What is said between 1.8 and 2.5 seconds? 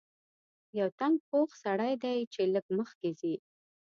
دی چې